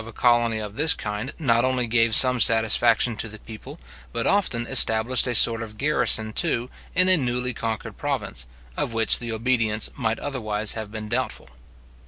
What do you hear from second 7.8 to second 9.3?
province, of which